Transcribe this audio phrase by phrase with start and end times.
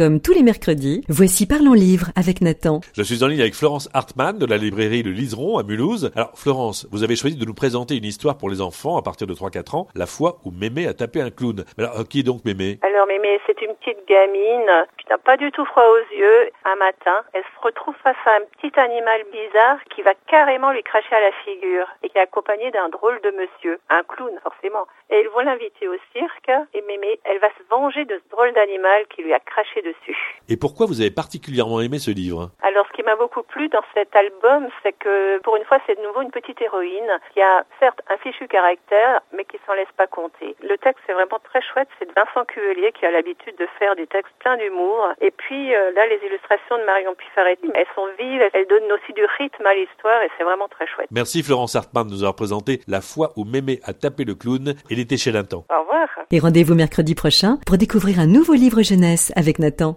[0.00, 2.80] comme tous les mercredis, voici Parlons Livre avec Nathan.
[2.96, 6.10] Je suis en ligne avec Florence Hartmann de la librairie Le Liseron à Mulhouse.
[6.16, 9.26] Alors Florence, vous avez choisi de nous présenter une histoire pour les enfants à partir
[9.26, 11.66] de 3-4 ans, la fois où Mémé a tapé un clown.
[11.76, 12.78] alors, qui est donc Mémé?
[12.80, 16.48] Alors Mémé, c'est une petite gamine qui n'a pas du tout froid aux yeux.
[16.64, 20.82] Un matin, elle se retrouve face à un petit animal bizarre qui va carrément lui
[20.82, 24.86] cracher à la figure et qui est accompagné d'un drôle de monsieur, un clown forcément.
[25.10, 28.52] Et ils vont l'inviter au cirque et Mémé, elle va se venger de ce drôle
[28.52, 30.16] d'animal qui lui a craché dessus.
[30.48, 32.50] Et pourquoi vous avez particulièrement aimé ce livre?
[32.62, 35.96] Alors ce qui m'a beaucoup plu dans cet album, c'est que pour une fois c'est
[35.96, 39.92] de nouveau une petite héroïne qui a certes un fichu caractère mais qui s'en laisse
[39.96, 40.56] pas compter.
[40.62, 43.96] Le texte est vraiment très chouette, c'est de Vincent Cuvelier qui a l'habitude de faire
[43.96, 45.08] des textes pleins d'humour.
[45.20, 47.14] Et puis euh, là les illustrations de Marion
[47.74, 51.08] Elles sont vives, elles donnent aussi du rythme à l'histoire et c'est vraiment très chouette.
[51.10, 54.74] Merci Florence Hartmann de nous avoir présenté La fois où Mémé a tapé le clown
[54.88, 55.64] et l'été chez Nathan.
[55.70, 56.08] Au revoir.
[56.30, 59.96] Et rendez-vous mercredi prochain pour découvrir un nouveau livre jeunesse avec Nathan.